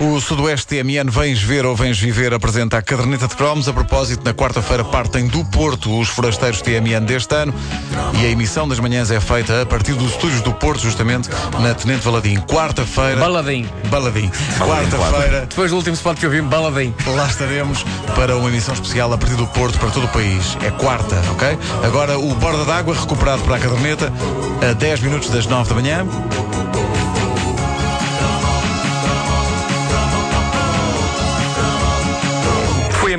O 0.00 0.18
Sudoeste 0.18 0.66
TMN 0.66 1.10
Vens 1.10 1.42
Ver 1.42 1.66
ou 1.66 1.76
Vens 1.76 2.00
Viver 2.00 2.32
apresenta 2.32 2.78
a 2.78 2.82
caderneta 2.82 3.28
de 3.28 3.36
cromos. 3.36 3.68
A 3.68 3.72
propósito, 3.74 4.24
na 4.24 4.32
quarta-feira 4.32 4.82
partem 4.82 5.26
do 5.26 5.44
Porto 5.44 6.00
os 6.00 6.08
forasteiros 6.08 6.62
TMN 6.62 7.04
deste 7.04 7.34
ano 7.34 7.52
e 8.14 8.24
a 8.24 8.30
emissão 8.30 8.66
das 8.66 8.80
manhãs 8.80 9.10
é 9.10 9.20
feita 9.20 9.60
a 9.60 9.66
partir 9.66 9.92
dos 9.92 10.12
estúdios 10.12 10.40
do 10.40 10.54
Porto, 10.54 10.80
justamente 10.80 11.28
na 11.60 11.74
Tenente 11.74 12.02
Valadim. 12.02 12.40
Quarta-feira. 12.40 13.20
Baladim. 13.20 13.68
Baladim. 13.90 14.30
Quarta-feira. 14.58 15.44
Depois 15.46 15.70
do 15.70 15.76
último 15.76 15.94
spot 15.94 16.18
que 16.18 16.24
eu 16.24 16.30
vi, 16.30 16.40
Baladim. 16.40 16.94
Lá 17.06 17.26
estaremos 17.26 17.84
para 18.16 18.34
uma 18.38 18.48
emissão 18.48 18.72
especial 18.72 19.12
a 19.12 19.18
partir 19.18 19.36
do 19.36 19.46
Porto 19.48 19.78
para 19.78 19.90
todo 19.90 20.04
o 20.04 20.08
país. 20.08 20.56
É 20.64 20.70
quarta, 20.70 21.22
ok? 21.32 21.58
Agora 21.84 22.18
o 22.18 22.34
Borda 22.36 22.64
d'Água 22.64 22.94
recuperado 22.94 23.42
para 23.42 23.56
a 23.56 23.58
caderneta 23.58 24.10
a 24.66 24.72
10 24.72 25.00
minutos 25.00 25.28
das 25.28 25.44
9 25.44 25.68
da 25.68 25.74
manhã. 25.74 26.06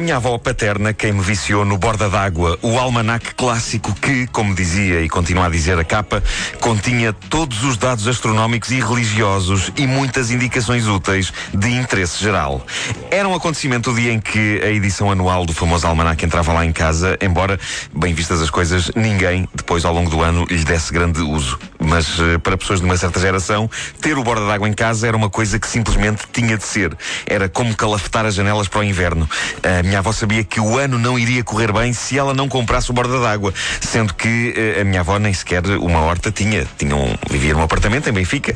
Minha 0.01 0.15
avó 0.15 0.35
paterna 0.39 0.93
quem 0.93 1.13
me 1.13 1.21
viciou 1.21 1.63
no 1.63 1.77
Borda 1.77 2.09
d'Água, 2.09 2.57
o 2.63 2.79
almanaque 2.79 3.35
clássico 3.35 3.93
que, 3.93 4.25
como 4.27 4.55
dizia 4.55 5.01
e 5.01 5.07
continua 5.07 5.45
a 5.45 5.49
dizer 5.49 5.77
a 5.77 5.83
capa, 5.83 6.23
continha 6.59 7.13
todos 7.13 7.63
os 7.63 7.77
dados 7.77 8.07
astronómicos 8.07 8.71
e 8.71 8.79
religiosos 8.79 9.71
e 9.77 9.85
muitas 9.85 10.31
indicações 10.31 10.87
úteis 10.87 11.31
de 11.53 11.69
interesse 11.69 12.19
geral. 12.19 12.65
Era 13.11 13.29
um 13.29 13.35
acontecimento 13.35 13.91
o 13.91 13.95
dia 13.95 14.11
em 14.11 14.19
que 14.19 14.59
a 14.63 14.71
edição 14.71 15.11
anual 15.11 15.45
do 15.45 15.53
famoso 15.53 15.85
almanaque 15.85 16.25
entrava 16.25 16.51
lá 16.51 16.65
em 16.65 16.73
casa, 16.73 17.15
embora, 17.21 17.59
bem 17.95 18.13
vistas 18.13 18.41
as 18.41 18.49
coisas, 18.49 18.91
ninguém, 18.95 19.47
depois 19.53 19.85
ao 19.85 19.93
longo 19.93 20.09
do 20.09 20.23
ano, 20.23 20.45
lhe 20.49 20.63
desse 20.63 20.91
grande 20.91 21.21
uso. 21.21 21.59
Mas 21.83 22.19
eh, 22.19 22.37
para 22.37 22.57
pessoas 22.57 22.79
de 22.79 22.85
uma 22.85 22.95
certa 22.95 23.19
geração, 23.19 23.69
ter 23.99 24.17
o 24.17 24.23
Borda 24.23 24.45
d'Água 24.45 24.69
em 24.69 24.73
casa 24.73 25.07
era 25.07 25.17
uma 25.17 25.29
coisa 25.29 25.59
que 25.59 25.67
simplesmente 25.67 26.23
tinha 26.31 26.57
de 26.57 26.63
ser. 26.63 26.95
Era 27.25 27.49
como 27.49 27.75
calafetar 27.75 28.25
as 28.25 28.35
janelas 28.35 28.67
para 28.67 28.79
o 28.79 28.83
inverno. 28.83 29.27
A 29.63 29.83
minha 29.83 29.99
avó 29.99 30.11
sabia 30.11 30.43
que 30.43 30.59
o 30.59 30.77
ano 30.77 30.99
não 30.99 31.17
iria 31.17 31.43
correr 31.43 31.71
bem 31.71 31.91
se 31.93 32.17
ela 32.17 32.33
não 32.33 32.47
comprasse 32.47 32.91
o 32.91 32.93
borda 32.93 33.19
d'água, 33.19 33.53
sendo 33.79 34.13
que 34.13 34.53
uh, 34.77 34.81
a 34.81 34.83
minha 34.83 34.99
avó 34.99 35.17
nem 35.17 35.33
sequer 35.33 35.65
uma 35.65 36.01
horta 36.01 36.31
tinha. 36.31 36.65
tinha 36.77 36.95
um, 36.95 37.15
vivia 37.29 37.53
num 37.53 37.63
apartamento 37.63 38.09
em 38.09 38.13
Benfica, 38.13 38.55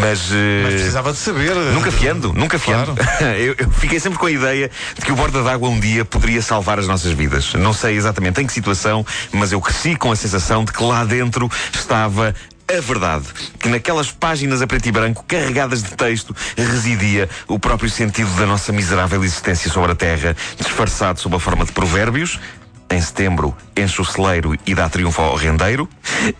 mas. 0.00 0.30
Mas 0.62 0.74
precisava 0.74 1.12
de 1.12 1.18
saber. 1.18 1.54
Nunca 1.72 1.90
fiando, 1.90 2.32
nunca 2.32 2.58
fiando. 2.58 2.94
Claro. 2.94 3.36
eu, 3.38 3.54
eu, 3.58 3.70
fiquei 3.70 3.98
sempre 3.98 4.18
com 4.18 4.26
a 4.26 4.30
ideia 4.30 4.70
de 4.98 5.04
que 5.04 5.12
o 5.12 5.16
borda 5.16 5.42
d'água 5.42 5.68
um 5.68 5.80
dia 5.80 6.04
poderia 6.04 6.42
salvar 6.42 6.78
as 6.78 6.86
nossas 6.86 7.12
vidas. 7.12 7.54
Não 7.54 7.72
sei 7.72 7.96
exatamente 7.96 8.40
em 8.40 8.46
que 8.46 8.52
situação, 8.52 9.04
mas 9.32 9.52
eu 9.52 9.60
cresci 9.60 9.96
com 9.96 10.12
a 10.12 10.16
sensação 10.16 10.64
de 10.64 10.72
que 10.72 10.82
lá 10.82 11.04
dentro 11.04 11.50
estava 11.74 12.34
a 12.68 12.80
verdade, 12.80 13.26
que 13.60 13.68
naquelas 13.68 14.10
páginas 14.10 14.60
a 14.60 14.66
preto 14.66 14.88
e 14.88 14.92
branco, 14.92 15.24
carregadas 15.26 15.82
de 15.82 15.90
texto, 15.90 16.34
residia 16.56 17.28
o 17.46 17.58
próprio 17.58 17.88
sentido 17.88 18.30
da 18.36 18.46
nossa 18.46 18.72
miserável 18.72 19.22
existência 19.22 19.70
sobre 19.70 19.92
a 19.92 19.94
Terra, 19.94 20.36
disfarçado 20.58 21.20
sob 21.20 21.36
a 21.36 21.40
forma 21.40 21.64
de 21.64 21.72
provérbios, 21.72 22.40
em 22.88 23.00
setembro, 23.00 23.54
enche 23.76 24.00
o 24.00 24.04
celeiro 24.04 24.56
e 24.66 24.74
dá 24.74 24.88
triunfo 24.88 25.20
ao 25.20 25.34
rendeiro. 25.34 25.88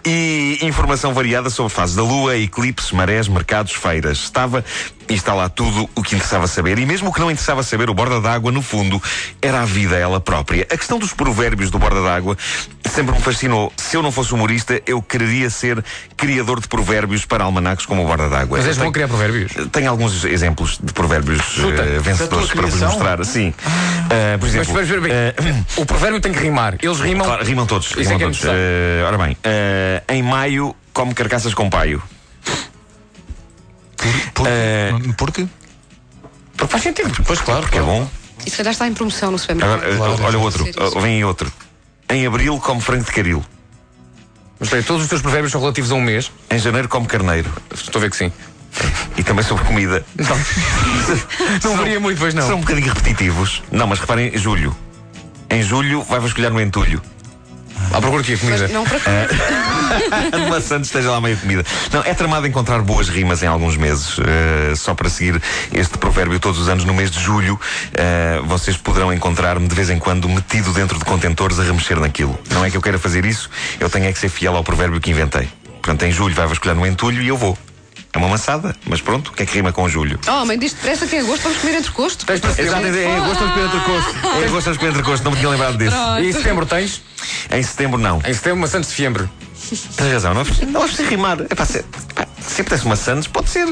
E 0.05 0.59
informação 0.63 1.13
variada 1.13 1.51
sobre 1.51 1.73
fases 1.73 1.97
da 1.97 2.03
lua, 2.03 2.37
eclipses, 2.37 2.93
marés, 2.93 3.29
mercados, 3.29 3.73
feiras. 3.73 4.19
Estava 4.19 4.65
e 5.09 5.15
está 5.15 5.35
lá 5.35 5.49
tudo 5.49 5.89
o 5.95 6.03
que 6.03 6.15
interessava 6.15 6.47
saber. 6.47 6.79
E 6.79 6.87
mesmo 6.87 7.11
o 7.11 7.13
que 7.13 7.21
não 7.21 7.31
interessava 7.31 7.63
saber, 7.63 7.89
o 7.91 7.95
borda 7.95 8.21
d'água, 8.21 8.51
no 8.51 8.63
fundo, 8.63 9.01
era 9.41 9.63
a 9.63 9.65
vida 9.65 9.97
ela 9.97 10.21
própria. 10.21 10.67
A 10.71 10.77
questão 10.77 10.99
dos 10.99 11.13
provérbios 11.13 11.71
do 11.71 11.79
borda 11.79 12.03
d'água 12.03 12.37
sempre 12.89 13.15
me 13.15 13.21
fascinou. 13.21 13.73
Se 13.77 13.97
eu 13.97 14.03
não 14.03 14.11
fosse 14.11 14.33
humorista, 14.33 14.81
eu 14.87 15.01
quereria 15.03 15.51
ser 15.51 15.85
criador 16.17 16.61
de 16.61 16.69
provérbios 16.69 17.25
para 17.25 17.45
almanacos 17.45 17.87
como 17.87 18.05
o 18.05 18.07
borda 18.07 18.29
d'água. 18.29 18.59
Mas 18.59 18.67
és 18.67 18.79
bom 18.79 18.91
criar 18.91 19.09
provérbios? 19.09 19.53
Tenho 19.71 19.91
alguns 19.91 20.25
exemplos 20.25 20.79
de 20.83 20.93
provérbios 20.93 21.41
uh, 21.59 22.01
vencedores 22.01 22.51
para 22.51 22.67
vos 22.67 22.81
mostrar. 22.81 23.25
Sim. 23.25 23.55
Uh, 24.07 24.39
por 24.39 24.49
exemplo. 24.49 24.75
Mas, 24.75 24.89
bem, 24.89 24.99
uh, 24.99 25.65
o 25.77 25.87
provérbio 25.87 26.21
tem 26.21 26.33
que 26.33 26.39
rimar. 26.39 26.77
Eles 26.81 27.01
rimam. 27.01 27.27
Claro, 27.27 27.45
rimam 27.45 27.67
todos. 27.67 27.91
Isso 27.91 27.99
rimam 27.99 28.17
é 28.17 28.19
todos. 28.19 28.41
É 28.45 29.03
ora 29.05 29.19
bem, 29.19 29.37
em 30.09 30.23
maio 30.23 30.75
come 30.93 31.15
carcaças 31.15 31.55
com 31.55 31.69
paio. 31.69 32.03
Por, 34.35 34.47
uh, 34.47 35.15
porque? 35.17 35.47
Porque 36.57 36.71
faz 36.71 36.83
sentido. 36.83 37.13
Pois 37.27 37.41
claro, 37.41 37.63
porque 37.63 37.79
é 37.79 37.83
bom. 37.83 38.09
E 38.45 38.51
se 38.51 38.57
calhar 38.59 38.73
está 38.73 38.87
em 38.87 38.95
promoção 38.95 39.31
no 39.31 39.39
supermercado. 39.39 39.83
Agora, 39.83 39.97
claro, 39.97 40.25
olha 40.25 40.39
o 40.39 40.43
outro, 40.43 40.65
vem 41.01 41.25
outro. 41.25 41.53
Em 42.09 42.27
abril 42.27 42.61
come 42.61 42.81
frango 42.81 43.05
de 43.05 43.13
caril. 43.13 43.45
Mas 44.61 44.71
bem, 44.71 44.83
todos 44.83 45.03
os 45.03 45.09
teus 45.09 45.21
provérbios 45.21 45.53
são 45.53 45.61
relativos 45.61 45.91
a 45.91 45.95
um 45.95 46.01
mês? 46.01 46.31
Em 46.51 46.59
janeiro 46.59 46.89
come 46.89 47.07
carneiro. 47.07 47.51
Estou 47.75 47.99
a 47.99 48.03
ver 48.03 48.11
que 48.11 48.17
sim. 48.17 48.33
E 49.17 49.23
também 49.23 49.45
sobre 49.45 49.65
comida. 49.65 50.05
Não, 50.17 50.37
não 51.65 51.77
varia 51.77 51.99
muito, 51.99 52.19
pois 52.19 52.35
não. 52.35 52.47
São 52.47 52.57
um 52.57 52.61
bocadinho 52.61 52.89
repetitivos. 52.89 53.63
Não, 53.71 53.87
mas 53.87 53.99
reparem, 53.99 54.37
julho. 54.37 54.77
Em 55.49 55.63
julho 55.63 56.03
vai 56.03 56.21
vasculhar 56.21 56.53
no 56.53 56.61
entulho. 56.61 57.01
À 57.93 58.01
procura 58.01 58.23
que 58.23 58.35
a 58.35 58.39
comida. 58.39 58.63
Mas 58.63 58.73
não 58.73 58.85
para 58.85 59.01
comer. 59.01 59.29
de 60.45 60.51
maçã 60.51 60.81
esteja 60.81 61.11
lá 61.11 61.21
meio 61.21 61.37
comida. 61.37 61.65
Não, 61.93 62.03
é 62.03 62.15
tramado 62.15 62.47
encontrar 62.47 62.83
boas 62.83 63.09
rimas 63.09 63.43
em 63.43 63.47
alguns 63.47 63.77
meses. 63.77 64.19
Uh, 64.19 64.77
só 64.77 64.95
para 64.95 65.09
seguir 65.09 65.41
este 65.73 65.97
provérbio 65.99 66.39
todos 66.41 66.61
os 66.61 66.69
anos, 66.69 66.85
no 66.85 66.95
mês 66.95 67.11
de 67.11 67.21
julho, 67.21 67.55
uh, 67.55 68.45
vocês 68.45 68.77
poderão 68.77 69.13
encontrar-me 69.13 69.69
de 69.69 69.75
vez 69.75 69.91
em 69.91 69.99
quando 69.99 70.29
metido 70.29 70.73
dentro 70.73 70.99
de 70.99 71.05
contentores 71.05 71.59
a 71.59 71.63
remexer 71.63 71.99
naquilo. 71.99 72.39
Não 72.51 72.65
é 72.65 72.71
que 72.71 72.77
eu 72.77 72.83
queira 72.83 72.99
fazer 72.99 73.25
isso, 73.25 73.49
eu 73.79 73.89
tenho 73.89 74.07
é 74.07 74.13
que 74.13 74.19
ser 74.19 74.29
fiel 74.29 74.57
ao 74.57 74.65
provérbio 74.65 75.01
que 75.01 75.11
inventei. 75.11 75.49
Portanto, 75.83 76.03
em 76.05 76.13
julho 76.13 76.35
vai 76.35 76.47
vasculhar 76.47 76.77
no 76.77 76.87
entulho 76.87 77.23
e 77.23 77.29
eu 77.29 77.37
vou. 77.37 77.57
É 78.17 78.19
uma 78.19 78.29
maçada, 78.29 78.75
mas 78.87 79.03
pronto, 79.03 79.29
o 79.29 79.33
que 79.35 79.43
é 79.43 79.47
que 79.47 79.57
rima 79.57 79.75
com 79.75 79.87
julho? 79.91 80.19
Oh, 80.27 80.47
mãe, 80.47 80.59
diz 80.59 80.73
depressa 80.73 81.07
que 81.07 81.17
em 81.17 81.19
agosto 81.19 81.43
vamos 81.43 81.59
comer 81.59 81.79
entrecosto. 81.81 82.25
Tens 82.25 82.41
para 82.41 82.51
Exato, 82.63 82.87
em 82.87 83.15
agosto 83.15 83.41
vamos 83.41 83.53
comer 83.53 83.67
entrecosto. 83.67 84.11
Em 84.25 84.45
agosto 84.45 84.65
vamos 84.65 84.79
comer 84.79 84.91
entrecosto, 84.91 85.25
não 85.25 85.33
me 85.33 85.37
tinha 85.37 85.51
lembrado 85.51 85.77
disso. 85.77 85.97
E 86.23 86.27
em 86.27 86.33
setembro 86.33 86.65
tens? 86.65 87.03
Em 87.51 87.63
setembro 87.63 87.99
não. 87.99 88.23
Em 88.27 88.33
setembro, 88.33 88.61
maçã 88.61 88.81
de 88.81 88.87
fiembre. 88.87 89.29
Tens 89.97 90.13
razão, 90.15 90.33
não 90.33 90.41
é 90.41 90.45
não 90.65 90.83
é 90.83 90.87
preciso 90.87 91.11
rimar. 91.11 91.43
É 91.43 91.55
para 91.55 91.67
ser. 91.67 91.85
Se 92.47 92.63
apetece 92.63 92.87
maçãs, 92.87 93.27
pode 93.27 93.51
ser. 93.51 93.67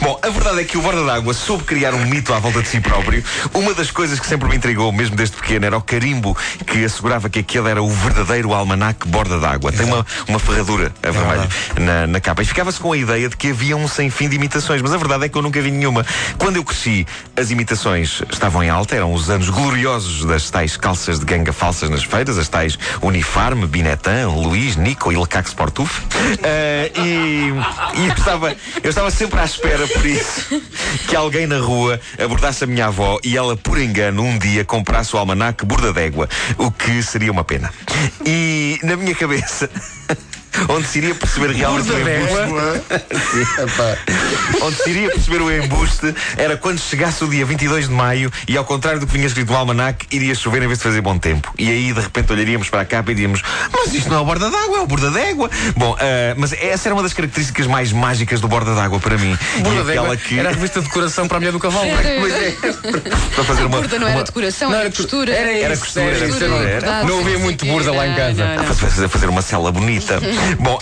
Bom, 0.00 0.18
a 0.20 0.28
verdade 0.28 0.60
é 0.60 0.64
que 0.64 0.76
o 0.76 0.82
Borda 0.82 1.04
d'Água 1.04 1.32
soube 1.32 1.62
criar 1.64 1.94
um 1.94 2.04
mito 2.06 2.34
à 2.34 2.38
volta 2.38 2.60
de 2.60 2.68
si 2.68 2.80
próprio. 2.80 3.22
Uma 3.54 3.72
das 3.72 3.90
coisas 3.90 4.18
que 4.18 4.26
sempre 4.26 4.48
me 4.48 4.56
intrigou, 4.56 4.90
mesmo 4.90 5.14
desde 5.14 5.36
pequeno, 5.36 5.64
era 5.64 5.76
o 5.76 5.80
carimbo 5.80 6.36
que 6.66 6.84
assegurava 6.84 7.28
que 7.28 7.38
aquele 7.38 7.70
era 7.70 7.82
o 7.82 7.88
verdadeiro 7.88 8.52
almanaque 8.52 9.06
Borda 9.06 9.38
d'Água. 9.38 9.70
Tem 9.70 9.86
uma, 9.86 10.04
uma 10.26 10.38
ferradura 10.38 10.92
a 11.02 11.10
vermelho 11.10 11.48
na, 11.80 12.06
na 12.06 12.20
capa. 12.20 12.42
E 12.42 12.44
ficava-se 12.44 12.80
com 12.80 12.92
a 12.92 12.96
ideia 12.96 13.28
de 13.28 13.36
que 13.36 13.50
havia 13.50 13.76
um 13.76 13.86
sem 13.86 14.10
fim 14.10 14.28
de 14.28 14.36
imitações, 14.36 14.82
mas 14.82 14.92
a 14.92 14.96
verdade 14.96 15.26
é 15.26 15.28
que 15.28 15.38
eu 15.38 15.42
nunca 15.42 15.60
vi 15.60 15.70
nenhuma. 15.70 16.04
Quando 16.38 16.56
eu 16.56 16.64
cresci, 16.64 17.06
as 17.36 17.50
imitações 17.50 18.22
estavam 18.30 18.62
em 18.62 18.70
alta, 18.70 18.96
eram 18.96 19.12
os 19.12 19.30
anos 19.30 19.48
gloriosos 19.50 20.24
das 20.24 20.50
tais 20.50 20.76
calças 20.76 21.20
de 21.20 21.24
ganga 21.24 21.52
falsas 21.52 21.88
nas 21.88 22.02
feiras, 22.02 22.38
as 22.38 22.48
tais 22.48 22.78
Unifarme, 23.02 23.66
Binetan, 23.66 24.28
Luís, 24.30 24.76
Nico 24.76 25.12
e 25.12 25.16
Lecax 25.16 25.50
Sportuf. 25.50 26.00
Uh, 26.00 27.00
e, 27.00 27.52
e 28.02 28.05
eu, 28.06 28.14
estava, 28.14 28.56
eu 28.82 28.90
estava 28.90 29.10
sempre 29.10 29.40
à 29.40 29.44
espera, 29.44 29.86
por 29.86 30.06
isso, 30.06 30.62
que 31.08 31.16
alguém 31.16 31.46
na 31.46 31.58
rua 31.58 32.00
abordasse 32.22 32.64
a 32.64 32.66
minha 32.66 32.86
avó 32.86 33.18
e 33.24 33.36
ela, 33.36 33.56
por 33.56 33.78
engano, 33.80 34.22
um 34.22 34.38
dia 34.38 34.64
comprasse 34.64 35.14
o 35.14 35.18
almanaque 35.18 35.64
Burda 35.64 35.92
d'Égua, 35.92 36.28
o 36.58 36.70
que 36.70 37.02
seria 37.02 37.32
uma 37.32 37.44
pena. 37.44 37.72
E 38.24 38.78
na 38.82 38.96
minha 38.96 39.14
cabeça. 39.14 39.68
Onde 40.68 40.86
se 40.86 40.98
iria 40.98 41.14
perceber 41.14 41.50
realmente 41.52 41.90
o 41.90 41.98
embuste. 41.98 42.36
onde 44.62 44.76
se 44.76 44.90
iria 44.90 45.10
perceber 45.10 45.42
o 45.42 45.50
embuste 45.50 46.14
era 46.36 46.56
quando 46.56 46.78
chegasse 46.78 47.24
o 47.24 47.28
dia 47.28 47.44
22 47.44 47.88
de 47.88 47.94
maio 47.94 48.30
e, 48.48 48.56
ao 48.56 48.64
contrário 48.64 49.00
do 49.00 49.06
que 49.06 49.12
vinha 49.12 49.26
escrito 49.26 49.50
no 49.52 49.58
almanac, 49.58 50.06
iria 50.10 50.34
chover 50.34 50.62
em 50.62 50.66
vez 50.66 50.78
de 50.78 50.84
fazer 50.84 51.00
bom 51.00 51.18
tempo. 51.18 51.52
E 51.58 51.70
aí, 51.70 51.92
de 51.92 52.00
repente, 52.00 52.32
olharíamos 52.32 52.68
para 52.68 52.80
a 52.82 52.84
capa 52.84 53.12
e 53.12 53.14
diríamos: 53.14 53.42
Mas 53.72 53.94
isto 53.94 54.08
não 54.10 54.18
é 54.18 54.20
o 54.20 54.24
borda 54.24 54.50
d'água, 54.50 54.78
é 54.78 54.80
o 54.80 54.86
borda 54.86 55.10
d'égua. 55.10 55.50
Bom, 55.76 55.92
uh, 55.92 55.96
mas 56.36 56.52
essa 56.52 56.88
era 56.88 56.94
uma 56.94 57.02
das 57.02 57.12
características 57.12 57.66
mais 57.66 57.92
mágicas 57.92 58.40
do 58.40 58.48
borda 58.48 58.74
d'água 58.74 59.00
para 59.00 59.16
mim. 59.18 59.36
Borda 59.60 59.84
d'égua 59.84 60.16
que... 60.16 60.38
era 60.38 60.50
a 60.50 60.52
revista 60.52 60.80
de 60.80 60.86
decoração 60.86 61.28
para 61.28 61.36
a 61.36 61.40
mulher 61.40 61.52
do 61.52 61.60
cavalo. 61.60 61.86
Pois 62.20 62.34
é. 62.34 62.50
para 63.34 63.44
fazer 63.44 63.64
uma. 63.64 63.78
Borda 63.78 63.98
não 63.98 64.08
era 64.08 64.24
decoração, 64.24 64.70
não, 64.70 64.78
era 64.78 64.90
costura. 64.90 65.32
Era, 65.32 65.52
era 65.52 65.76
costura, 65.76 66.04
era 66.04 66.26
costura. 66.26 66.46
Era, 66.46 66.86
era, 66.86 67.04
não 67.04 67.20
havia 67.20 67.38
muito 67.38 67.64
borda 67.66 67.92
lá 67.92 68.06
em 68.06 68.14
casa. 68.14 68.44
A 68.44 69.08
fazer 69.08 69.28
uma 69.28 69.42
cela 69.42 69.70
bonita. 69.72 70.20
Bom, 70.60 70.76
uh, 70.76 70.78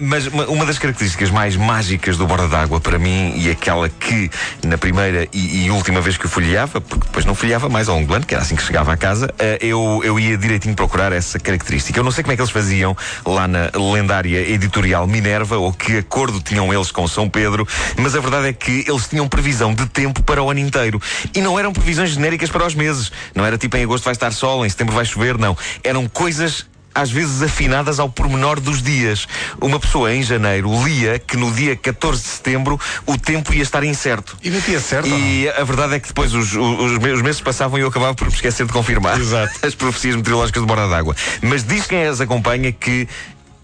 mas 0.00 0.26
uma 0.26 0.66
das 0.66 0.78
características 0.78 1.30
mais 1.30 1.54
mágicas 1.54 2.16
do 2.16 2.26
Borda 2.26 2.48
d'Água 2.48 2.80
para 2.80 2.98
mim 2.98 3.34
e 3.36 3.48
aquela 3.48 3.88
que 3.88 4.28
na 4.64 4.76
primeira 4.76 5.28
e, 5.32 5.64
e, 5.64 5.70
última 5.70 6.00
vez 6.00 6.16
que 6.16 6.26
o 6.26 6.28
folheava, 6.28 6.80
porque 6.80 7.06
depois 7.06 7.24
não 7.24 7.34
folheava 7.34 7.68
mais 7.68 7.88
ao 7.88 7.94
longo 7.96 8.08
do 8.08 8.14
ano, 8.14 8.26
que 8.26 8.34
era 8.34 8.42
assim 8.42 8.56
que 8.56 8.62
chegava 8.62 8.92
à 8.92 8.96
casa, 8.96 9.26
uh, 9.26 9.64
eu, 9.64 10.00
eu 10.04 10.18
ia 10.18 10.36
direitinho 10.36 10.74
procurar 10.74 11.12
essa 11.12 11.38
característica. 11.38 11.98
Eu 11.98 12.02
não 12.02 12.10
sei 12.10 12.24
como 12.24 12.32
é 12.32 12.36
que 12.36 12.42
eles 12.42 12.50
faziam 12.50 12.96
lá 13.24 13.46
na 13.46 13.70
lendária 13.74 14.48
editorial 14.50 15.06
Minerva 15.06 15.56
ou 15.56 15.72
que 15.72 15.98
acordo 15.98 16.40
tinham 16.40 16.72
eles 16.74 16.90
com 16.90 17.06
São 17.06 17.28
Pedro, 17.28 17.66
mas 17.96 18.16
a 18.16 18.20
verdade 18.20 18.48
é 18.48 18.52
que 18.52 18.84
eles 18.88 19.06
tinham 19.06 19.28
previsão 19.28 19.72
de 19.72 19.86
tempo 19.86 20.22
para 20.22 20.42
o 20.42 20.50
ano 20.50 20.60
inteiro. 20.60 21.00
E 21.34 21.40
não 21.40 21.58
eram 21.58 21.72
previsões 21.72 22.10
genéricas 22.10 22.50
para 22.50 22.66
os 22.66 22.74
meses. 22.74 23.12
Não 23.34 23.46
era 23.46 23.56
tipo 23.56 23.76
em 23.76 23.84
agosto 23.84 24.04
vai 24.04 24.12
estar 24.12 24.32
sol, 24.32 24.66
em 24.66 24.68
setembro 24.68 24.94
vai 24.94 25.04
chover, 25.04 25.38
não. 25.38 25.56
Eram 25.84 26.08
coisas 26.08 26.66
às 26.94 27.10
vezes 27.10 27.42
afinadas 27.42 27.98
ao 27.98 28.08
pormenor 28.08 28.60
dos 28.60 28.82
dias. 28.82 29.26
Uma 29.60 29.78
pessoa 29.78 30.12
em 30.12 30.22
janeiro 30.22 30.70
lia 30.84 31.18
que 31.18 31.36
no 31.36 31.52
dia 31.52 31.76
14 31.76 32.22
de 32.22 32.28
setembro 32.28 32.78
o 33.06 33.16
tempo 33.16 33.54
ia 33.54 33.62
estar 33.62 33.84
incerto. 33.84 34.36
E 34.42 34.50
batia 34.50 34.80
certo? 34.80 35.08
E 35.08 35.48
a 35.48 35.64
verdade 35.64 35.94
é 35.94 36.00
que 36.00 36.08
depois 36.08 36.34
os, 36.34 36.54
os, 36.54 36.92
os 36.92 37.22
meses 37.22 37.40
passavam 37.40 37.78
e 37.78 37.82
eu 37.82 37.88
acabava 37.88 38.14
por 38.14 38.26
me 38.26 38.32
esquecer 38.32 38.66
de 38.66 38.72
confirmar 38.72 39.18
Exato. 39.18 39.52
as 39.66 39.74
profecias 39.74 40.16
meteorológicas 40.16 40.62
de 40.62 40.66
borda 40.66 40.88
d'água. 40.88 41.14
Mas 41.42 41.64
diz 41.64 41.86
quem 41.86 42.04
as 42.04 42.20
acompanha 42.20 42.72
que 42.72 43.08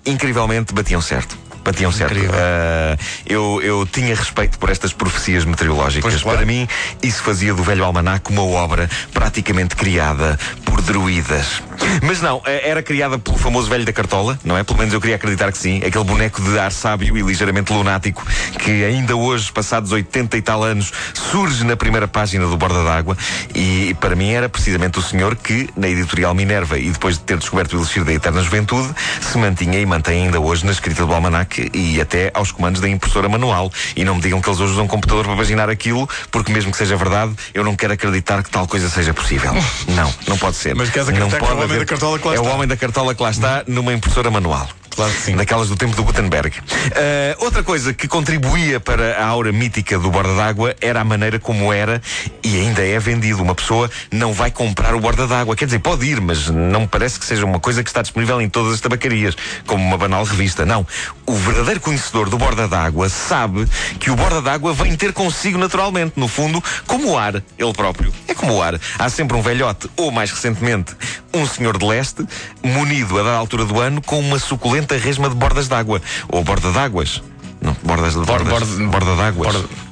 incrivelmente 0.04 0.72
batiam 0.72 1.00
certo 1.00 1.46
batiam 1.66 1.90
certo. 1.90 2.14
Uh, 2.16 2.96
eu, 3.26 3.60
eu 3.60 3.86
tinha 3.86 4.14
respeito 4.14 4.56
por 4.58 4.70
estas 4.70 4.92
profecias 4.92 5.44
meteorológicas. 5.44 6.12
Pois, 6.12 6.22
claro. 6.22 6.38
Para 6.38 6.46
mim, 6.46 6.68
isso 7.02 7.22
fazia 7.22 7.52
do 7.52 7.62
velho 7.64 7.84
almanac 7.84 8.30
uma 8.30 8.44
obra 8.44 8.88
praticamente 9.12 9.74
criada 9.74 10.38
por 10.64 10.80
druidas. 10.80 11.60
Mas 12.02 12.20
não, 12.20 12.42
eh, 12.46 12.70
era 12.70 12.82
criada 12.82 13.18
pelo 13.18 13.36
famoso 13.36 13.68
velho 13.68 13.84
da 13.84 13.92
cartola, 13.92 14.38
não 14.44 14.56
é? 14.56 14.64
Pelo 14.64 14.78
menos 14.78 14.92
eu 14.92 15.00
queria 15.00 15.16
acreditar 15.16 15.50
que 15.52 15.58
sim. 15.58 15.78
Aquele 15.84 16.04
boneco 16.04 16.40
de 16.42 16.58
ar 16.58 16.72
sábio 16.72 17.16
e 17.16 17.22
ligeiramente 17.22 17.72
lunático 17.72 18.26
que 18.58 18.84
ainda 18.84 19.16
hoje, 19.16 19.50
passados 19.52 19.92
80 19.92 20.36
e 20.36 20.42
tal 20.42 20.62
anos, 20.62 20.92
surge 21.14 21.64
na 21.64 21.76
primeira 21.76 22.08
página 22.08 22.46
do 22.46 22.56
Borda 22.56 22.82
d'Água. 22.82 23.16
E 23.54 23.94
para 24.00 24.14
mim 24.14 24.30
era 24.30 24.48
precisamente 24.48 24.98
o 24.98 25.02
senhor 25.02 25.36
que, 25.36 25.68
na 25.76 25.88
editorial 25.88 26.34
Minerva 26.34 26.78
e 26.78 26.90
depois 26.90 27.18
de 27.18 27.24
ter 27.24 27.38
descoberto 27.38 27.74
o 27.74 27.80
Elixir 27.80 28.04
da 28.04 28.12
Eterna 28.12 28.42
Juventude, 28.42 28.94
se 29.20 29.38
mantinha 29.38 29.78
e 29.78 29.86
mantém 29.86 30.24
ainda 30.24 30.40
hoje 30.40 30.64
na 30.64 30.72
escrita 30.72 31.04
do 31.04 31.12
almanac 31.12 31.70
e 31.72 32.00
até 32.00 32.30
aos 32.34 32.52
comandos 32.52 32.80
da 32.80 32.88
impressora 32.88 33.28
manual. 33.28 33.72
E 33.94 34.04
não 34.04 34.16
me 34.16 34.20
digam 34.20 34.40
que 34.40 34.48
eles 34.48 34.60
hoje 34.60 34.72
usam 34.72 34.84
um 34.84 34.88
computador 34.88 35.24
para 35.24 35.36
paginar 35.36 35.68
aquilo, 35.70 36.08
porque 36.30 36.52
mesmo 36.52 36.70
que 36.70 36.78
seja 36.78 36.96
verdade, 36.96 37.34
eu 37.54 37.64
não 37.64 37.74
quero 37.76 37.92
acreditar 37.92 38.42
que 38.42 38.50
tal 38.50 38.66
coisa 38.66 38.88
seja 38.88 39.12
possível. 39.12 39.52
não, 39.88 40.12
não 40.26 40.38
pode 40.38 40.56
ser. 40.56 40.74
Mas 40.74 40.90
queres 40.90 41.08
acreditar 41.08 41.38
não 41.38 41.46
que 41.46 41.52
homem 41.66 41.78
da 41.78 41.86
cartola 41.86 42.18
que 42.18 42.26
lá 42.26 42.32
é 42.32 42.36
está? 42.36 42.48
É 42.48 42.50
o 42.50 42.54
homem 42.54 42.68
da 42.68 42.76
cartola 42.76 43.14
que 43.14 43.22
lá 43.22 43.30
está 43.30 43.64
numa 43.66 43.92
impressora 43.92 44.30
manual. 44.30 44.68
Claro 44.96 45.12
que 45.12 45.20
sim. 45.20 45.36
Daquelas 45.36 45.68
do 45.68 45.76
tempo 45.76 45.94
do 45.94 46.02
Gutenberg. 46.02 46.58
Uh, 46.58 47.44
outra 47.44 47.62
coisa 47.62 47.92
que 47.92 48.08
contribuía 48.08 48.80
para 48.80 49.18
a 49.18 49.26
aura 49.26 49.52
mítica 49.52 49.98
do 49.98 50.10
borda 50.10 50.34
d'água 50.34 50.74
era 50.80 51.02
a 51.02 51.04
maneira 51.04 51.38
como 51.38 51.70
era 51.70 52.00
e 52.42 52.56
ainda 52.58 52.82
é 52.82 52.98
vendido. 52.98 53.42
Uma 53.42 53.54
pessoa 53.54 53.90
não 54.10 54.32
vai 54.32 54.50
comprar 54.50 54.94
o 54.94 55.00
borda 55.00 55.26
d'água. 55.26 55.54
Quer 55.54 55.66
dizer, 55.66 55.80
pode 55.80 56.06
ir, 56.06 56.18
mas 56.18 56.48
não 56.48 56.80
me 56.80 56.88
parece 56.88 57.20
que 57.20 57.26
seja 57.26 57.44
uma 57.44 57.60
coisa 57.60 57.84
que 57.84 57.90
está 57.90 58.00
disponível 58.00 58.40
em 58.40 58.48
todas 58.48 58.72
as 58.72 58.80
tabacarias, 58.80 59.36
como 59.66 59.84
uma 59.84 59.98
banal 59.98 60.24
revista. 60.24 60.64
Não. 60.64 60.86
O 61.26 61.34
verdadeiro 61.34 61.80
conhecedor 61.80 62.30
do 62.30 62.38
borda 62.38 62.66
d'água 62.66 63.10
sabe 63.10 63.68
que 64.00 64.10
o 64.10 64.16
borda 64.16 64.40
d'água 64.40 64.72
vem 64.72 64.96
ter 64.96 65.12
consigo 65.12 65.58
naturalmente, 65.58 66.14
no 66.16 66.26
fundo, 66.26 66.64
como 66.86 67.10
o 67.10 67.18
ar, 67.18 67.42
ele 67.58 67.72
próprio. 67.74 68.10
É 68.26 68.32
como 68.32 68.54
o 68.54 68.62
ar. 68.62 68.80
Há 68.98 69.10
sempre 69.10 69.36
um 69.36 69.42
velhote, 69.42 69.90
ou 69.94 70.10
mais 70.10 70.30
recentemente, 70.30 70.96
um 71.34 71.46
senhor 71.46 71.76
de 71.78 71.86
leste, 71.86 72.26
munido 72.62 73.18
a 73.18 73.22
dada 73.22 73.36
altura 73.36 73.64
do 73.64 73.80
ano 73.80 74.00
com 74.02 74.18
uma 74.18 74.38
suculenta 74.38 74.96
resma 74.96 75.28
de 75.28 75.34
bordas 75.34 75.68
d'água. 75.68 76.00
Ou 76.28 76.42
borda 76.42 76.72
d'águas. 76.72 77.22
Não, 77.60 77.76
bordas 77.82 78.14
de 78.14 78.20
bordas. 78.20 78.48
Borda, 78.48 78.86
borda 78.86 79.16
d'águas. 79.16 79.52
Borda 79.52 79.86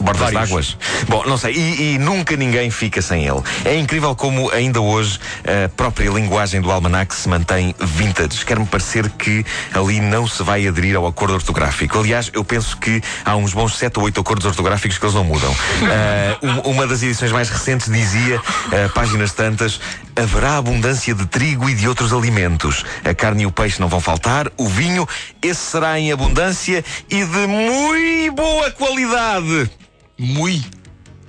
bordas 0.00 0.32
d'águas. 0.32 0.76
Bom, 1.08 1.24
não 1.26 1.36
sei, 1.36 1.54
e, 1.54 1.94
e, 1.94 1.98
nunca 1.98 2.36
ninguém 2.36 2.70
fica 2.70 3.00
sem 3.02 3.26
ele. 3.26 3.42
É 3.64 3.76
incrível 3.76 4.14
como 4.14 4.50
ainda 4.50 4.80
hoje 4.80 5.18
a 5.44 5.68
própria 5.68 6.10
linguagem 6.10 6.60
do 6.60 6.70
almanac 6.70 7.14
se 7.14 7.28
mantém 7.28 7.74
vintage. 7.80 8.44
Quer-me 8.44 8.66
parecer 8.66 9.08
que 9.10 9.44
ali 9.72 10.00
não 10.00 10.26
se 10.26 10.42
vai 10.42 10.66
aderir 10.66 10.96
ao 10.96 11.06
acordo 11.06 11.34
ortográfico. 11.34 11.98
Aliás, 11.98 12.30
eu 12.32 12.44
penso 12.44 12.76
que 12.76 13.02
há 13.24 13.36
uns 13.36 13.52
bons 13.52 13.76
sete 13.76 13.98
ou 13.98 14.04
oito 14.04 14.20
acordos 14.20 14.46
ortográficos 14.46 14.98
que 14.98 15.04
eles 15.04 15.14
não 15.14 15.24
mudam. 15.24 15.50
Uh, 15.50 16.60
uma 16.68 16.86
das 16.86 17.02
edições 17.02 17.32
mais 17.32 17.48
recentes 17.48 17.90
dizia, 17.90 18.38
uh, 18.38 18.92
páginas 18.94 19.32
tantas, 19.32 19.80
haverá 20.16 20.56
abundância 20.56 21.14
de 21.14 21.26
trigo 21.26 21.68
e 21.68 21.74
de 21.74 21.88
outros 21.88 22.12
alimentos. 22.12 22.84
A 23.04 23.14
carne 23.14 23.42
e 23.42 23.46
o 23.46 23.52
peixe 23.52 23.80
não 23.80 23.88
vão 23.88 24.00
faltar, 24.00 24.50
o 24.56 24.66
vinho, 24.66 25.08
esse 25.42 25.60
será 25.60 25.98
em 25.98 26.12
abundância 26.12 26.84
e 27.10 27.24
de 27.24 27.46
muito 27.46 28.34
boa 28.34 28.70
qualidade. 28.70 29.70
Muito 30.18 30.83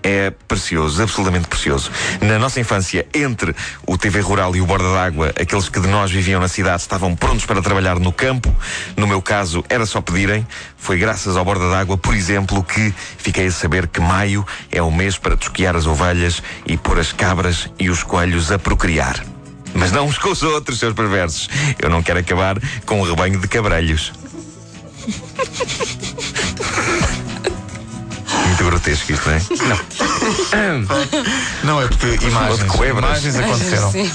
é 0.05 0.29
precioso, 0.29 1.01
absolutamente 1.01 1.47
precioso. 1.47 1.89
Na 2.21 2.37
nossa 2.37 2.59
infância, 2.59 3.07
entre 3.11 3.55
o 3.87 3.97
TV 3.97 4.19
Rural 4.19 4.55
e 4.55 4.61
o 4.61 4.65
Borda 4.65 4.93
d'Água, 4.93 5.29
aqueles 5.29 5.67
que 5.67 5.79
de 5.79 5.87
nós 5.87 6.11
viviam 6.11 6.39
na 6.39 6.47
cidade 6.47 6.83
estavam 6.83 7.15
prontos 7.15 7.43
para 7.43 7.59
trabalhar 7.59 7.99
no 7.99 8.13
campo. 8.13 8.55
No 8.95 9.07
meu 9.07 9.19
caso, 9.19 9.65
era 9.67 9.83
só 9.83 10.01
pedirem. 10.01 10.45
Foi 10.77 10.99
graças 10.99 11.35
ao 11.35 11.43
Borda 11.43 11.71
d'Água, 11.71 11.97
por 11.97 12.13
exemplo, 12.13 12.63
que 12.63 12.93
fiquei 13.17 13.47
a 13.47 13.51
saber 13.51 13.87
que 13.87 13.99
maio 13.99 14.45
é 14.71 14.79
o 14.79 14.91
mês 14.91 15.17
para 15.17 15.35
tosquiar 15.35 15.75
as 15.75 15.87
ovelhas 15.87 16.43
e 16.67 16.77
pôr 16.77 16.99
as 16.99 17.11
cabras 17.11 17.67
e 17.79 17.89
os 17.89 18.03
coelhos 18.03 18.51
a 18.51 18.59
procriar. 18.59 19.25
Mas 19.73 19.91
não 19.91 20.05
uns 20.05 20.19
com 20.19 20.29
os 20.29 20.43
outros, 20.43 20.77
seus 20.77 20.93
perversos. 20.93 21.49
Eu 21.81 21.89
não 21.89 22.03
quero 22.03 22.19
acabar 22.19 22.57
com 22.85 23.01
um 23.01 23.03
rebanho 23.03 23.39
de 23.39 23.47
cabrelhos. 23.47 24.13
muito 28.85 29.05
grotesco 29.07 29.13
isto, 29.13 29.27
não 29.27 29.35
é? 29.35 29.39
Não. 29.69 30.05
Não, 31.63 31.81
é 31.81 31.87
porque 31.87 32.25
imagens, 32.25 32.73
imagens 32.73 33.35
aconteceram. 33.35 33.93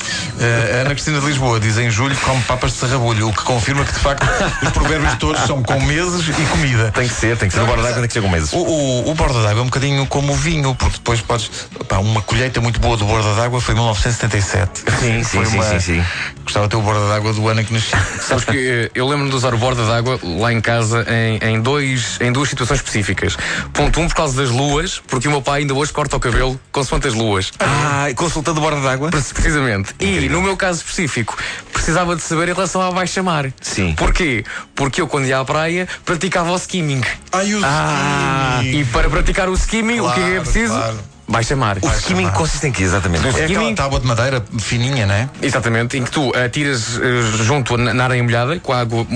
Uh, 0.41 0.81
Ana 0.81 0.91
Cristina 0.95 1.21
de 1.21 1.27
Lisboa 1.27 1.61
diz 1.61 1.77
em 1.77 1.91
julho 1.91 2.17
come 2.17 2.41
papas 2.45 2.73
de 2.73 2.79
sarrabulho, 2.79 3.29
o 3.29 3.33
que 3.33 3.43
confirma 3.43 3.85
que 3.85 3.93
de 3.93 3.99
facto 3.99 4.27
os 4.63 4.71
provérbios 4.71 5.15
todos 5.17 5.43
são 5.43 5.63
com 5.63 5.79
meses 5.81 6.27
e 6.29 6.47
comida. 6.47 6.91
Tem 6.93 7.07
que 7.07 7.13
ser, 7.13 7.37
tem 7.37 7.49
que 7.49 7.55
ser. 7.55 7.61
o 7.61 7.67
borda 7.67 7.83
d'água 7.83 7.99
tem 7.99 8.07
que 8.07 8.15
ser 8.15 8.23
com 8.23 8.29
meses. 8.31 8.51
O, 8.55 8.57
o, 8.57 9.11
o 9.11 9.15
borda 9.15 9.43
d'água 9.43 9.61
é 9.61 9.63
um 9.63 9.67
bocadinho 9.67 10.07
como 10.07 10.33
o 10.33 10.37
vinho, 10.37 10.75
porque 10.75 10.97
depois 10.97 11.21
podes. 11.21 11.51
Pá, 11.87 11.99
uma 11.99 12.23
colheita 12.23 12.59
muito 12.59 12.81
boa 12.81 12.97
do 12.97 13.05
borda 13.05 13.35
d'água 13.35 13.61
foi 13.61 13.75
em 13.75 13.79
1977. 13.79 14.81
Sim, 14.99 15.25
sim, 15.25 15.45
sim, 15.45 15.63
sim, 15.63 15.81
sim. 15.81 16.05
Gostava 16.43 16.67
de 16.67 16.71
ter 16.71 16.77
o 16.77 16.83
borda 16.83 17.07
d'água 17.09 17.35
do 17.35 17.47
ano 17.47 17.61
em 17.61 17.65
que 17.65 17.75
nasci. 17.75 17.91
Sabes 18.27 18.45
que 18.45 18.57
eh, 18.57 18.91
eu 18.95 19.07
lembro-me 19.07 19.31
de 19.31 19.37
usar 19.37 19.53
o 19.53 19.59
borda 19.59 19.85
d'água 19.85 20.19
lá 20.23 20.53
em 20.53 20.61
casa 20.61 21.05
em, 21.07 21.39
em, 21.51 21.61
dois, 21.61 22.19
em 22.21 22.33
duas 22.33 22.49
situações 22.49 22.79
específicas. 22.81 23.37
Ponto 23.75 24.01
um, 24.01 24.09
por 24.09 24.15
causa 24.15 24.41
das 24.41 24.51
luas, 24.51 25.03
porque 25.07 25.29
o 25.29 25.31
meu 25.31 25.43
pai 25.43 25.61
ainda 25.61 25.75
hoje 25.75 25.93
corta 26.01 26.17
o 26.17 26.21
cabelo 26.21 26.59
consoante 26.73 27.09
as 27.09 27.15
luas. 27.15 27.53
Ah, 27.59 28.07
consultando 28.17 28.59
borda 28.59 28.81
d'água? 28.81 29.11
Precisamente. 29.11 29.93
Incrível. 30.01 30.23
E 30.23 30.29
no 30.31 30.41
meu 30.41 30.57
caso 30.57 30.79
específico, 30.79 31.37
precisava 31.71 32.17
de 32.17 32.23
saber 32.23 32.49
em 32.49 32.55
relação 32.55 32.81
à 32.81 32.91
baixa-mar. 32.91 33.53
Sim. 33.61 33.95
Porquê? 33.95 34.43
Porque 34.75 35.03
eu, 35.03 35.07
quando 35.07 35.27
ia 35.27 35.39
à 35.39 35.45
praia, 35.45 35.87
praticava 36.03 36.53
o 36.53 36.57
skimming. 36.57 37.03
Ai, 37.31 37.55
o 37.55 37.61
ah, 37.63 38.61
E 38.65 38.83
para 38.87 39.11
praticar 39.11 39.51
o 39.51 39.53
skimming, 39.53 39.99
claro, 39.99 40.23
o 40.23 40.25
que 40.25 40.37
é 40.37 40.41
preciso? 40.41 40.73
Claro 40.73 41.10
Baixa 41.31 41.55
mar. 41.55 41.79
O 41.81 41.89
skimming 41.91 42.29
consiste 42.31 42.67
em 42.67 42.73
quê, 42.73 42.83
exatamente? 42.83 43.25
É 43.39 43.45
aquela 43.45 43.73
tábua 43.73 44.01
de 44.01 44.07
madeira 44.07 44.45
fininha, 44.59 45.07
não 45.07 45.15
é? 45.15 45.29
Exatamente, 45.41 45.97
em 45.97 46.03
que 46.03 46.11
tu 46.11 46.33
atiras 46.37 46.97
uh, 46.97 47.01
uh, 47.01 47.45
junto 47.45 47.77
na 47.77 48.03
areia 48.03 48.21
molhada, 48.21 48.59
com 48.59 48.73
a 48.73 48.81
água, 48.81 49.07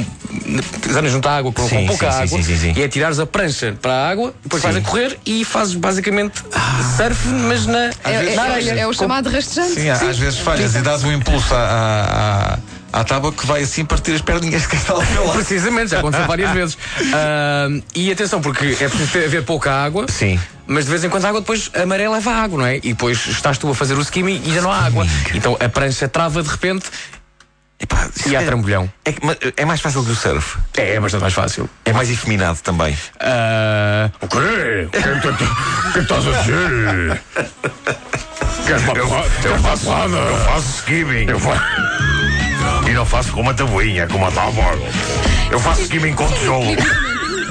desanas 0.86 1.10
junto 1.10 1.28
à 1.28 1.36
água, 1.38 1.52
com, 1.52 1.68
sim, 1.68 1.74
com 1.74 1.86
pouca 1.88 2.12
sim, 2.12 2.22
água, 2.22 2.42
sim, 2.42 2.72
e 2.76 2.84
atirares 2.84 3.18
a 3.18 3.26
prancha 3.26 3.76
para 3.82 3.92
a 3.92 4.08
água, 4.08 4.32
depois 4.44 4.62
vais 4.62 4.76
a 4.76 4.80
correr 4.80 5.18
e 5.26 5.44
fazes 5.44 5.74
basicamente 5.74 6.40
ah. 6.52 6.94
surf, 6.96 7.26
mas 7.28 7.66
na, 7.66 7.90
é, 8.04 8.34
na 8.36 8.42
areia. 8.44 8.74
É, 8.74 8.78
é, 8.78 8.86
o 8.86 8.92
chamado 8.92 9.28
rastejante. 9.28 9.74
Sim, 9.74 9.90
às 9.90 10.16
vezes 10.16 10.38
falhas 10.38 10.76
e 10.76 10.82
dás 10.82 11.02
um 11.02 11.12
impulso 11.12 11.52
à, 11.52 12.60
à 12.92 13.02
tábua 13.02 13.32
que 13.32 13.44
vai 13.44 13.62
assim 13.62 13.84
partir 13.84 14.12
as 14.12 14.20
perninhas 14.20 14.66
que 14.66 14.76
está 14.76 14.92
ao 14.92 15.04
meu 15.04 15.26
lado. 15.26 15.34
Precisamente, 15.34 15.90
já 15.90 15.98
aconteceu 15.98 16.26
várias 16.26 16.50
vezes. 16.52 16.74
Uh, 16.74 17.82
e 17.92 18.12
atenção, 18.12 18.40
porque 18.40 18.76
é 18.80 18.88
preciso 18.88 19.18
haver 19.18 19.42
pouca 19.42 19.72
água. 19.72 20.06
Sim. 20.08 20.38
Mas 20.66 20.84
de 20.84 20.90
vez 20.90 21.04
em 21.04 21.08
quando 21.08 21.24
a 21.24 21.28
água 21.28 21.40
depois 21.40 21.70
amarela 21.74 22.14
leva 22.14 22.32
água, 22.32 22.58
não 22.58 22.66
é? 22.66 22.76
E 22.76 22.92
depois 22.92 23.26
estás 23.26 23.58
tu 23.58 23.68
a 23.70 23.74
fazer 23.74 23.94
o 23.94 24.00
skimming 24.00 24.42
e 24.44 24.54
já 24.54 24.62
não 24.62 24.72
há 24.72 24.78
água. 24.78 25.06
Então 25.34 25.56
a 25.60 25.68
prancha 25.68 26.08
trava 26.08 26.42
de 26.42 26.48
repente 26.48 26.86
Epá, 27.80 28.08
e 28.26 28.36
há 28.36 28.42
é, 28.42 28.46
trambolhão. 28.46 28.90
É, 29.04 29.12
é, 29.58 29.64
mais 29.64 29.80
fácil 29.80 30.04
que 30.04 30.12
o 30.12 30.14
surf. 30.14 30.58
É, 30.76 30.94
é 30.94 31.00
bastante 31.00 31.22
mais 31.22 31.34
fácil. 31.34 31.68
É 31.84 31.92
mais 31.92 32.08
efeminado 32.08 32.58
também. 32.62 32.94
Uh... 32.94 34.10
O 34.22 34.28
quê? 34.28 34.88
O 35.88 35.92
que 35.92 35.98
estás 35.98 36.26
a 36.26 36.30
dizer? 36.30 37.22
Queres 38.64 38.82
uma 38.84 38.92
eu, 38.94 39.04
eu, 39.04 39.08
faço, 39.58 39.88
eu 39.90 40.36
faço 40.38 40.78
skimming. 40.78 41.28
Eu 41.28 41.38
faço... 41.38 41.62
E 42.88 42.90
não 42.92 43.04
faço 43.04 43.32
com 43.32 43.40
uma 43.40 43.52
tabuinha, 43.52 44.06
com 44.06 44.16
uma 44.16 44.30
tábua. 44.30 44.78
Eu 45.50 45.60
faço 45.60 45.82
skimming 45.82 46.14
com 46.14 46.26
tijolo. 46.32 46.76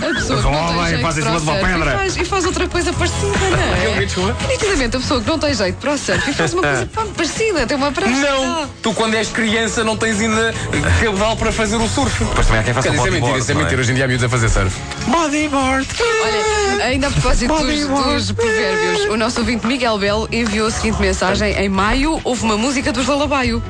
A 0.10 0.14
pessoa 0.14 0.42
que 0.42 0.50
não 0.50 0.68
tem 0.68 0.88
jeito 0.88 1.02
faz 1.02 1.18
em 1.18 1.22
cima 1.22 1.40
de 1.40 1.44
uma 1.44 1.56
pedra. 1.56 1.90
E 1.90 1.98
faz, 1.98 2.18
e 2.18 2.26
faz 2.26 2.46
outra 2.46 2.68
coisa 2.68 2.94
parecida, 2.94 3.40
não 3.50 3.94
é? 3.94 4.06
Desculpa. 4.06 4.48
Nitidamente, 4.48 4.98
a 4.98 5.00
pessoa 5.00 5.22
que 5.22 5.28
não 5.30 5.40
tem 5.40 5.54
jeito 5.54 5.76
para 5.78 5.92
o 5.94 5.98
surf 5.98 6.30
e 6.30 6.34
faz 6.34 6.54
uma 6.54 6.62
coisa 6.68 6.90
parecida, 7.16 7.68
tem 7.68 7.78
uma 7.78 7.92
prancha. 7.92 8.20
Não! 8.20 8.70
Tu, 8.82 8.94
quando 8.94 9.16
és 9.16 9.30
criança, 9.30 9.84
não 9.84 9.98
tens 9.98 10.20
ainda 10.20 10.54
cabedal 11.00 11.38
para 11.38 11.52
fazer 11.52 11.78
o 11.78 11.88
surf. 11.88 12.24
Depois 12.24 12.48
também 12.48 12.62
há 12.62 12.64
quem 12.64 12.74
faça 12.74 12.90
Isso 12.90 13.08
é 13.08 13.12
mentira, 13.12 13.38
isso 13.38 13.52
é, 13.52 13.54
é 13.54 13.58
mentira. 13.58 13.82
Hoje 13.82 13.92
em 13.92 13.96
dia 13.96 14.06
há 14.06 14.08
miúdos 14.08 14.26
a 14.26 14.30
fazer 14.30 14.50
surf. 14.50 14.76
Bodyboard. 15.08 15.88
Olha, 16.00 16.86
ainda 16.86 17.08
a 17.08 17.12
propósito 17.12 17.54
dos, 17.54 17.88
dos 17.88 18.32
provérbios, 18.32 19.06
o 19.10 19.18
nosso 19.18 19.40
ouvinte 19.40 19.66
Miguel 19.66 19.98
Belo 19.98 20.28
enviou 20.32 20.68
a 20.68 20.72
seguinte 20.72 21.00
mensagem: 21.00 21.54
Em 21.54 21.70
maio 21.70 22.20
houve 22.24 22.44
uma 22.44 22.58
música 22.58 22.92
dos 22.92 23.08
Lalabaio. 23.08 23.62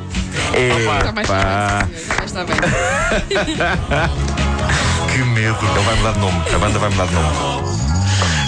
Está 0.53 1.11
mais 1.11 1.27
Está 2.25 2.43
bem. 2.43 2.55
Que 5.13 5.23
medo. 5.25 5.55
Ele 5.61 5.85
vai 5.85 5.95
mudar 5.95 6.11
de 6.13 6.19
nome. 6.19 6.49
A 6.55 6.57
banda 6.57 6.79
vai 6.79 6.89
mudar 6.89 7.05
de 7.05 7.13
nome. 7.13 7.82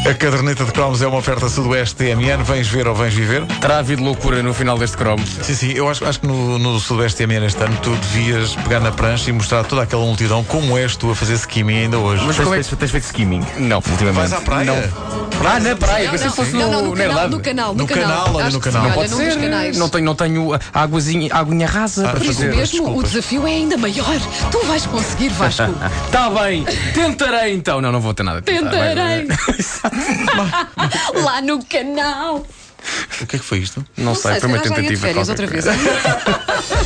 A 0.08 0.14
caderneta 0.14 0.64
de 0.64 0.72
cromos 0.72 1.02
é 1.02 1.08
uma 1.08 1.18
oferta 1.18 1.50
Sudoeste 1.50 1.96
TMN. 1.96 2.44
Vens 2.44 2.68
ver 2.68 2.88
ou 2.88 2.94
vens 2.94 3.12
viver? 3.12 3.44
Terá 3.60 3.80
havido 3.80 4.04
loucura 4.04 4.44
no 4.44 4.54
final 4.54 4.78
deste 4.78 4.96
cromo. 4.96 5.26
Sim, 5.26 5.56
sim. 5.56 5.72
Eu 5.72 5.90
acho, 5.90 6.06
acho 6.06 6.20
que 6.20 6.28
no, 6.28 6.60
no 6.60 6.80
Sudoeste 6.80 7.26
TMN 7.26 7.44
este 7.44 7.64
ano 7.64 7.76
tu 7.82 7.90
devias 7.90 8.56
pegar 8.56 8.82
na 8.82 8.92
prancha 8.92 9.32
e 9.32 9.34
mostrar 9.34 9.64
toda 9.64 9.82
aquela 9.82 10.04
multidão 10.04 10.44
como 10.44 10.78
és 10.78 10.96
tu 10.96 11.10
a 11.10 11.16
fazer 11.16 11.34
skimming 11.34 11.86
ainda 11.86 11.98
hoje. 11.98 12.24
Mas 12.24 12.36
tens, 12.36 12.44
como 12.44 12.56
é 12.56 12.62
que 12.62 12.76
tens 12.76 12.92
feito 12.92 13.04
skimming? 13.06 13.44
Não, 13.58 13.78
ultimamente. 13.78 14.30
Vais 14.30 14.34
à 14.34 14.42
praia? 14.42 14.66
Não. 14.66 15.16
Ah, 15.48 15.60
na 15.60 15.76
praia, 15.76 16.10
pensei 16.10 16.30
que 16.30 16.36
fosse 16.36 16.54
no, 16.54 16.60
não, 16.60 16.82
no, 16.86 16.96
canal, 16.96 17.30
no 17.30 17.40
canal, 17.40 17.76
no, 17.76 17.88
canal. 17.88 18.36
olha, 18.36 18.50
no 18.50 18.60
canal. 18.60 18.84
Não 18.84 18.92
pode 18.94 19.10
ser. 19.10 19.38
Não 19.76 19.90
tenho, 19.90 20.06
não 20.06 20.16
tenho 20.16 20.60
águazinha, 20.74 21.30
aguinha 21.34 21.68
rasa 21.68 22.08
ah, 22.08 22.12
para 22.12 22.20
fazer. 22.20 22.52
Por 22.52 22.64
isso 22.64 22.82
mesmo, 22.82 22.98
o 22.98 23.04
desafio 23.04 23.48
é 23.48 23.52
ainda 23.52 23.78
maior. 23.78 24.20
Tu 24.52 24.66
vais 24.66 24.86
conseguir, 24.86 25.30
Vasco. 25.30 25.64
Está 26.06 26.30
bem, 26.42 26.64
tentarei 26.94 27.54
então. 27.54 27.80
Não, 27.80 27.92
não 27.92 28.02
vou 28.02 28.14
ter 28.14 28.24
nada. 28.24 28.42
Tentarei. 28.42 29.28
Lá 31.24 31.42
no 31.42 31.64
canal. 31.66 32.46
O 33.22 33.26
que 33.26 33.36
é 33.36 33.40
que 33.40 33.46
foi 33.46 33.60
isto? 33.60 33.86
Não, 33.98 34.14
sei, 34.14 34.34
sei, 34.34 34.42
foi 34.42 34.50
uma 34.50 34.60
tentativa. 34.60 35.08
outra 35.20 35.48
vez. 35.48 35.66